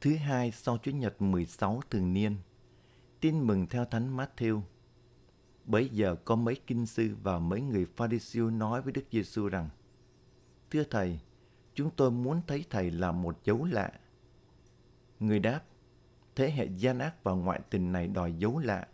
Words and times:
Thứ 0.00 0.16
hai 0.16 0.52
sau 0.52 0.78
Chúa 0.78 0.90
Nhật 0.90 1.22
16 1.22 1.80
thường 1.90 2.12
niên, 2.12 2.36
tin 3.20 3.46
mừng 3.46 3.66
theo 3.66 3.84
Thánh 3.84 4.16
Matthew. 4.16 4.60
Bấy 5.64 5.88
giờ 5.88 6.16
có 6.24 6.36
mấy 6.36 6.60
kinh 6.66 6.86
sư 6.86 7.16
và 7.22 7.38
mấy 7.38 7.60
người 7.60 7.86
Pharisee 7.96 8.42
nói 8.42 8.82
với 8.82 8.92
Đức 8.92 9.04
Giêsu 9.12 9.48
rằng: 9.48 9.68
Thưa 10.70 10.84
thầy, 10.84 11.20
chúng 11.74 11.90
tôi 11.90 12.10
muốn 12.10 12.40
thấy 12.46 12.64
thầy 12.70 12.90
làm 12.90 13.22
một 13.22 13.44
dấu 13.44 13.64
lạ. 13.64 13.92
Người 15.20 15.38
đáp: 15.38 15.60
Thế 16.36 16.50
hệ 16.50 16.68
gian 16.76 16.98
ác 16.98 17.24
và 17.24 17.32
ngoại 17.32 17.60
tình 17.70 17.92
này 17.92 18.08
đòi 18.08 18.32
dấu 18.32 18.58
lạ, 18.58 18.88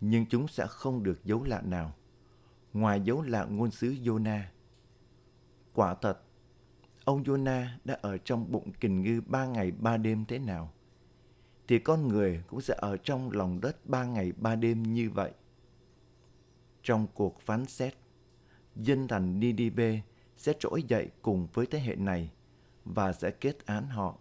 nhưng 0.00 0.26
chúng 0.26 0.48
sẽ 0.48 0.66
không 0.66 1.02
được 1.02 1.24
dấu 1.24 1.44
lạ 1.44 1.60
nào, 1.60 1.94
ngoài 2.72 3.00
dấu 3.00 3.22
lạ 3.22 3.44
ngôn 3.44 3.70
sứ 3.70 3.92
Jonah. 3.92 4.42
Quả 5.74 5.94
thật, 5.94 6.22
ông 7.04 7.22
Jonah 7.22 7.66
đã 7.84 7.98
ở 8.02 8.18
trong 8.18 8.52
bụng 8.52 8.72
kình 8.80 9.02
ngư 9.02 9.20
ba 9.26 9.46
ngày 9.46 9.70
ba 9.70 9.96
đêm 9.96 10.24
thế 10.24 10.38
nào, 10.38 10.72
thì 11.68 11.78
con 11.78 12.08
người 12.08 12.42
cũng 12.46 12.60
sẽ 12.60 12.74
ở 12.78 12.96
trong 12.96 13.30
lòng 13.30 13.60
đất 13.60 13.86
ba 13.86 14.04
ngày 14.04 14.32
ba 14.32 14.54
đêm 14.56 14.82
như 14.82 15.10
vậy. 15.10 15.32
Trong 16.82 17.06
cuộc 17.14 17.40
phán 17.40 17.66
xét, 17.66 17.94
dân 18.76 19.08
thành 19.08 19.40
Nidibe 19.40 20.00
sẽ 20.36 20.52
trỗi 20.58 20.82
dậy 20.82 21.10
cùng 21.22 21.48
với 21.52 21.66
thế 21.66 21.78
hệ 21.78 21.96
này 21.96 22.30
và 22.84 23.12
sẽ 23.12 23.30
kết 23.30 23.66
án 23.66 23.88
họ. 23.88 24.18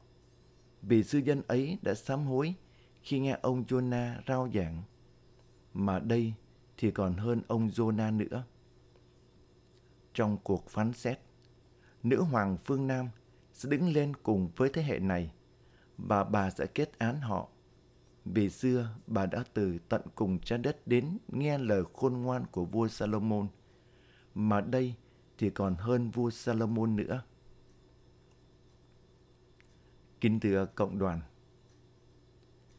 Vì 0.82 1.04
sư 1.04 1.18
dân 1.18 1.42
ấy 1.48 1.78
đã 1.82 1.94
sám 1.94 2.26
hối 2.26 2.54
khi 3.02 3.20
nghe 3.20 3.38
ông 3.42 3.64
Jonah 3.64 4.16
rao 4.28 4.50
giảng, 4.54 4.84
mà 5.74 6.00
đây 6.00 6.34
thì 6.78 6.92
còn 6.92 7.14
hơn 7.14 7.42
ông 7.48 7.68
Jonah 7.68 8.18
nữa. 8.18 8.44
Trong 10.14 10.38
cuộc 10.44 10.70
phán 10.70 10.94
xét, 10.94 11.20
nữ 12.04 12.22
hoàng 12.22 12.58
phương 12.66 12.88
Nam 12.88 13.10
sẽ 13.54 13.70
đứng 13.70 13.94
lên 13.94 14.14
cùng 14.24 14.50
với 14.56 14.70
thế 14.74 14.84
hệ 14.84 15.00
này 15.00 15.34
và 15.98 16.24
bà 16.24 16.50
sẽ 16.50 16.66
kết 16.66 17.00
án 17.00 17.22
họ. 17.22 17.48
Vì 18.26 18.50
xưa 18.50 18.96
bà 19.08 19.26
đã 19.26 19.44
từ 19.54 19.78
tận 19.90 20.02
cùng 20.16 20.40
trái 20.40 20.60
đất 20.60 20.88
đến 20.88 21.18
nghe 21.28 21.58
lời 21.58 21.84
khôn 21.94 22.14
ngoan 22.14 22.46
của 22.52 22.66
vua 22.66 22.88
Salomon, 22.88 23.48
mà 24.36 24.62
đây 24.62 24.96
thì 25.38 25.50
còn 25.50 25.76
hơn 25.76 26.10
vua 26.10 26.30
Salomon 26.30 26.96
nữa. 26.96 27.24
Kính 30.22 30.40
thưa 30.40 30.66
cộng 30.66 30.98
đoàn, 31.00 31.22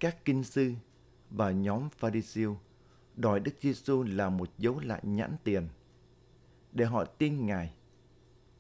các 0.01 0.25
kinh 0.25 0.45
sư 0.45 0.73
và 1.31 1.51
nhóm 1.51 1.89
Pharisee 1.99 2.47
đòi 3.17 3.41
Đức 3.41 3.53
Giêsu 3.61 4.03
là 4.03 4.29
một 4.31 4.49
dấu 4.59 4.81
lạ 4.81 5.01
nhãn 5.03 5.37
tiền 5.45 5.69
để 6.73 6.85
họ 6.85 7.05
tin 7.05 7.47
Ngài. 7.47 7.75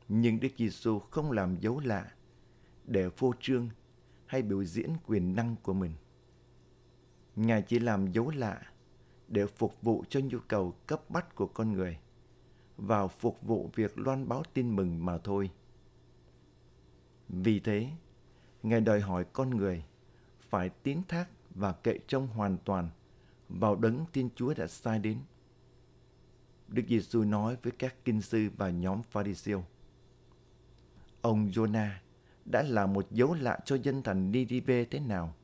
Nhưng 0.08 0.40
Đức 0.40 0.48
Giêsu 0.58 0.98
không 0.98 1.32
làm 1.32 1.56
dấu 1.60 1.80
lạ 1.80 2.12
để 2.84 3.10
phô 3.10 3.34
trương 3.40 3.68
hay 4.26 4.42
biểu 4.42 4.64
diễn 4.64 4.90
quyền 5.06 5.34
năng 5.34 5.56
của 5.62 5.72
mình. 5.72 5.92
Ngài 7.36 7.62
chỉ 7.62 7.78
làm 7.78 8.06
dấu 8.06 8.30
lạ 8.30 8.62
để 9.28 9.46
phục 9.46 9.82
vụ 9.82 10.04
cho 10.08 10.20
nhu 10.20 10.38
cầu 10.48 10.74
cấp 10.86 11.10
bách 11.10 11.34
của 11.34 11.46
con 11.46 11.72
người 11.72 11.98
vào 12.76 13.08
phục 13.08 13.42
vụ 13.42 13.70
việc 13.74 13.98
loan 13.98 14.28
báo 14.28 14.42
tin 14.54 14.76
mừng 14.76 15.04
mà 15.04 15.18
thôi. 15.18 15.50
Vì 17.28 17.60
thế, 17.60 17.90
Ngài 18.62 18.80
đòi 18.80 19.00
hỏi 19.00 19.24
con 19.32 19.50
người 19.50 19.84
phải 20.50 20.68
tín 20.68 20.98
thác 21.08 21.28
và 21.54 21.72
cậy 21.72 22.00
trông 22.06 22.26
hoàn 22.26 22.56
toàn 22.64 22.90
vào 23.48 23.76
đấng 23.76 24.04
Thiên 24.12 24.28
Chúa 24.34 24.54
đã 24.54 24.66
sai 24.66 24.98
đến. 24.98 25.18
Đức 26.68 26.82
Giêsu 26.88 27.24
nói 27.24 27.56
với 27.62 27.72
các 27.78 27.94
kinh 28.04 28.22
sư 28.22 28.48
và 28.56 28.70
nhóm 28.70 29.02
Pharisêu: 29.02 29.64
Ông 31.22 31.48
Jonah 31.48 31.90
đã 32.44 32.62
là 32.62 32.86
một 32.86 33.10
dấu 33.10 33.34
lạ 33.34 33.58
cho 33.64 33.76
dân 33.76 34.02
thành 34.02 34.32
Ninive 34.32 34.84
thế 34.84 35.00
nào, 35.00 35.34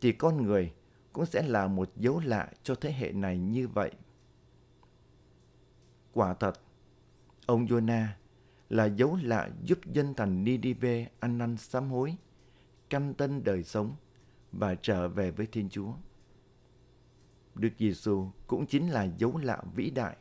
thì 0.00 0.12
con 0.12 0.42
người 0.42 0.72
cũng 1.12 1.26
sẽ 1.26 1.42
là 1.42 1.66
một 1.66 1.90
dấu 1.96 2.20
lạ 2.20 2.50
cho 2.62 2.74
thế 2.74 2.92
hệ 2.92 3.12
này 3.12 3.38
như 3.38 3.68
vậy. 3.68 3.90
Quả 6.12 6.34
thật, 6.34 6.60
ông 7.46 7.66
Jonah 7.66 8.06
là 8.68 8.84
dấu 8.84 9.18
lạ 9.22 9.48
giúp 9.64 9.78
dân 9.92 10.14
thành 10.14 10.44
Ninive 10.44 11.08
ăn 11.20 11.38
năn 11.38 11.56
sám 11.56 11.90
hối, 11.90 12.16
canh 12.90 13.14
tân 13.14 13.44
đời 13.44 13.64
sống 13.64 13.94
và 14.52 14.74
trở 14.74 15.08
về 15.08 15.30
với 15.30 15.46
Thiên 15.46 15.68
Chúa. 15.68 15.92
Đức 17.54 17.70
Giêsu 17.78 18.30
cũng 18.46 18.66
chính 18.66 18.90
là 18.90 19.08
dấu 19.18 19.36
lạ 19.36 19.62
vĩ 19.74 19.90
đại 19.90 20.16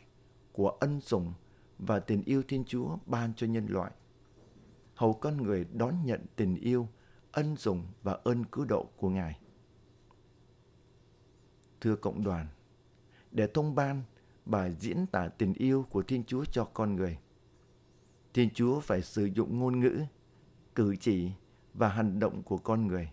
của 0.51 0.69
ân 0.69 1.01
sủng 1.01 1.33
và 1.79 1.99
tình 1.99 2.23
yêu 2.23 2.43
Thiên 2.47 2.63
Chúa 2.67 2.97
ban 3.05 3.33
cho 3.33 3.47
nhân 3.47 3.65
loại. 3.69 3.91
Hầu 4.99 5.13
con 5.13 5.43
người 5.43 5.65
đón 5.73 5.95
nhận 6.05 6.25
tình 6.35 6.55
yêu, 6.55 6.87
ân 7.31 7.55
sủng 7.55 7.87
và 8.03 8.17
ơn 8.23 8.45
cứu 8.45 8.65
độ 8.65 8.85
của 8.97 9.09
Ngài. 9.09 9.39
Thưa 11.81 11.95
cộng 11.95 12.23
đoàn, 12.23 12.47
để 13.31 13.47
thông 13.53 13.75
ban 13.75 14.03
và 14.45 14.69
diễn 14.69 15.05
tả 15.11 15.27
tình 15.27 15.53
yêu 15.53 15.85
của 15.89 16.01
Thiên 16.01 16.23
Chúa 16.23 16.45
cho 16.45 16.65
con 16.65 16.95
người, 16.95 17.17
Thiên 18.33 18.49
Chúa 18.49 18.79
phải 18.79 19.01
sử 19.01 19.25
dụng 19.25 19.59
ngôn 19.59 19.79
ngữ, 19.79 20.01
cử 20.75 20.95
chỉ 20.99 21.31
và 21.73 21.89
hành 21.89 22.19
động 22.19 22.43
của 22.43 22.57
con 22.57 22.87
người. 22.87 23.11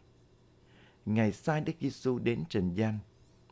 Ngài 1.05 1.33
sai 1.33 1.61
Đức 1.61 1.73
Giêsu 1.81 2.19
đến 2.19 2.45
trần 2.49 2.75
gian, 2.75 2.99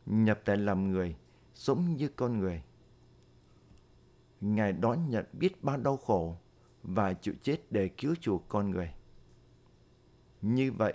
nhập 0.05 0.41
tại 0.45 0.57
làm 0.57 0.91
người, 0.91 1.15
sống 1.53 1.95
như 1.95 2.07
con 2.07 2.39
người. 2.39 2.63
Ngài 4.41 4.73
đón 4.73 5.09
nhận 5.09 5.25
biết 5.33 5.63
bao 5.63 5.77
đau 5.77 5.97
khổ 5.97 6.37
và 6.87 7.13
chịu 7.13 7.33
chết 7.41 7.71
để 7.71 7.87
cứu 7.87 8.15
chuộc 8.15 8.45
con 8.47 8.69
người. 8.71 8.93
Như 10.41 10.71
vậy, 10.71 10.93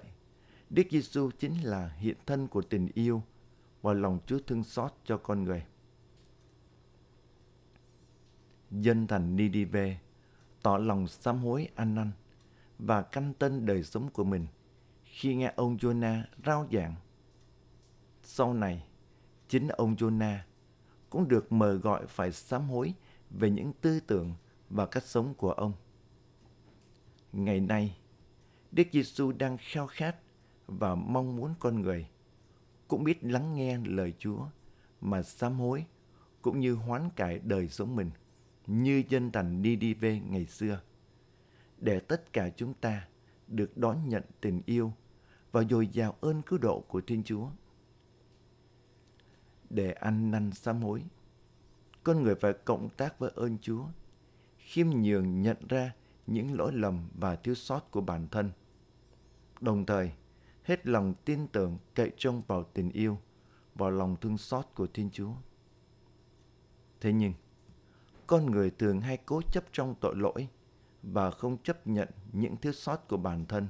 Đức 0.71 0.83
Giêsu 0.91 1.31
chính 1.39 1.65
là 1.65 1.89
hiện 1.89 2.17
thân 2.27 2.49
của 2.49 2.63
tình 2.63 2.89
yêu 2.95 3.23
và 3.83 3.93
lòng 3.93 4.19
Chúa 4.27 4.39
thương 4.47 4.65
xót 4.65 4.93
cho 5.05 5.17
con 5.17 5.45
người. 5.45 5.65
Dân 8.71 9.07
thành 9.07 9.37
Nidive 9.37 9.99
tỏ 10.63 10.79
lòng 10.79 11.09
sám 11.09 11.39
hối 11.39 11.69
ăn 11.75 11.95
năn 11.95 12.11
và 12.79 13.03
canh 13.03 13.35
tân 13.35 13.67
đời 13.67 13.83
sống 13.83 14.11
của 14.11 14.25
mình 14.25 14.47
khi 15.05 15.35
nghe 15.35 15.53
ông 15.57 15.77
Jonah 15.77 16.23
rao 16.47 16.69
giảng. 16.73 16.95
Sau 18.23 18.55
này, 18.55 18.85
chính 19.49 19.69
ông 19.69 19.95
Jonah 19.95 20.39
cũng 21.11 21.29
được 21.29 21.53
mời 21.53 21.77
gọi 21.77 22.07
phải 22.07 22.33
sám 22.33 22.69
hối 22.69 22.95
về 23.31 23.51
những 23.51 23.73
tư 23.81 24.01
tưởng 24.01 24.35
và 24.71 24.87
cách 24.87 25.07
sống 25.07 25.35
của 25.35 25.53
ông. 25.53 25.73
Ngày 27.33 27.61
nay, 27.61 27.97
Đức 28.73 28.87
Giêsu 28.93 29.33
đang 29.33 29.57
khao 29.61 29.87
khát 29.87 30.17
và 30.67 30.95
mong 30.95 31.37
muốn 31.37 31.55
con 31.59 31.81
người 31.81 32.07
cũng 32.89 33.05
biết 33.05 33.25
lắng 33.25 33.55
nghe 33.55 33.79
lời 33.79 34.15
Chúa 34.19 34.47
mà 35.01 35.23
sám 35.23 35.59
hối 35.59 35.85
cũng 36.43 36.61
như 36.61 36.75
hoán 36.75 37.09
cải 37.17 37.39
đời 37.39 37.69
sống 37.69 37.97
mình 37.97 38.11
như 38.67 39.03
dân 39.09 39.33
thành 39.33 39.63
đi 39.63 39.77
đi 39.77 39.95
về 39.95 40.21
ngày 40.21 40.47
xưa 40.47 40.81
để 41.79 42.01
tất 42.01 42.33
cả 42.33 42.51
chúng 42.57 42.75
ta 42.75 43.09
được 43.47 43.77
đón 43.77 44.09
nhận 44.09 44.23
tình 44.41 44.63
yêu 44.67 44.93
và 45.53 45.63
dồi 45.65 45.87
dào 45.87 46.17
ơn 46.21 46.43
cứu 46.43 46.59
độ 46.59 46.81
của 46.81 47.01
Thiên 47.01 47.23
Chúa. 47.23 47.49
Để 49.71 49.93
ăn 49.93 50.31
năn 50.31 50.53
sám 50.53 50.83
hối, 50.83 51.05
con 52.03 52.23
người 52.23 52.35
phải 52.35 52.53
cộng 52.53 52.89
tác 52.89 53.19
với 53.19 53.31
ơn 53.35 53.59
Chúa, 53.59 53.85
khiêm 54.71 54.91
nhường 54.91 55.43
nhận 55.43 55.57
ra 55.69 55.93
những 56.27 56.59
lỗi 56.59 56.73
lầm 56.73 57.09
và 57.19 57.37
thiếu 57.37 57.55
sót 57.55 57.91
của 57.91 58.01
bản 58.01 58.29
thân. 58.29 58.51
Đồng 59.61 59.87
thời, 59.87 60.13
hết 60.63 60.87
lòng 60.87 61.15
tin 61.25 61.47
tưởng 61.47 61.79
cậy 61.95 62.13
trông 62.17 62.43
vào 62.47 62.65
tình 62.65 62.91
yêu, 62.91 63.19
vào 63.75 63.91
lòng 63.91 64.17
thương 64.21 64.39
xót 64.39 64.65
của 64.75 64.87
Thiên 64.87 65.11
Chúa. 65.11 65.33
Thế 67.01 67.13
nhưng, 67.13 67.33
con 68.27 68.51
người 68.51 68.71
thường 68.71 69.01
hay 69.01 69.17
cố 69.17 69.43
chấp 69.43 69.65
trong 69.73 69.95
tội 70.01 70.17
lỗi 70.17 70.49
và 71.03 71.31
không 71.31 71.59
chấp 71.63 71.87
nhận 71.87 72.09
những 72.33 72.57
thiếu 72.57 72.73
sót 72.73 73.09
của 73.09 73.17
bản 73.17 73.47
thân 73.47 73.69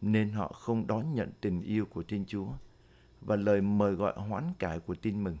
nên 0.00 0.30
họ 0.30 0.48
không 0.48 0.86
đón 0.86 1.14
nhận 1.14 1.32
tình 1.40 1.62
yêu 1.62 1.86
của 1.86 2.02
Thiên 2.02 2.24
Chúa 2.26 2.48
và 3.20 3.36
lời 3.36 3.60
mời 3.60 3.92
gọi 3.92 4.14
hoán 4.16 4.52
cải 4.58 4.80
của 4.80 4.94
tin 4.94 5.24
mừng. 5.24 5.36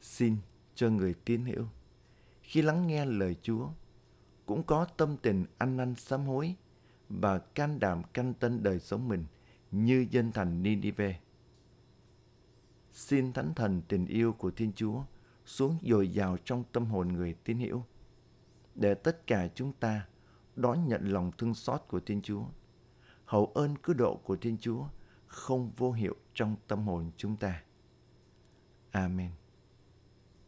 Xin 0.00 0.36
cho 0.74 0.90
người 0.90 1.14
tin 1.24 1.44
hiểu 1.44 1.68
khi 2.44 2.62
lắng 2.62 2.86
nghe 2.86 3.04
lời 3.04 3.36
Chúa, 3.42 3.68
cũng 4.46 4.62
có 4.62 4.84
tâm 4.84 5.16
tình 5.16 5.44
ăn 5.58 5.76
năn 5.76 5.94
sám 5.94 6.26
hối 6.26 6.54
và 7.08 7.38
can 7.38 7.80
đảm 7.80 8.02
canh 8.02 8.34
tân 8.34 8.62
đời 8.62 8.80
sống 8.80 9.08
mình 9.08 9.24
như 9.70 10.06
dân 10.10 10.32
thành 10.32 10.62
Ninive. 10.62 11.20
Xin 12.92 13.32
thánh 13.32 13.54
thần 13.54 13.82
tình 13.88 14.06
yêu 14.06 14.32
của 14.32 14.50
Thiên 14.50 14.72
Chúa 14.72 15.02
xuống 15.46 15.78
dồi 15.82 16.08
dào 16.08 16.36
trong 16.44 16.64
tâm 16.72 16.86
hồn 16.86 17.08
người 17.08 17.34
tín 17.44 17.58
hữu, 17.58 17.82
để 18.74 18.94
tất 18.94 19.26
cả 19.26 19.48
chúng 19.54 19.72
ta 19.72 20.06
đón 20.56 20.88
nhận 20.88 21.06
lòng 21.06 21.32
thương 21.38 21.54
xót 21.54 21.80
của 21.88 22.00
Thiên 22.00 22.22
Chúa. 22.22 22.44
Hậu 23.24 23.46
ơn 23.46 23.76
cứu 23.76 23.94
độ 23.94 24.16
của 24.16 24.36
Thiên 24.36 24.56
Chúa 24.60 24.84
không 25.26 25.72
vô 25.76 25.92
hiệu 25.92 26.14
trong 26.34 26.56
tâm 26.68 26.86
hồn 26.86 27.10
chúng 27.16 27.36
ta. 27.36 27.62
Amen. 28.90 29.30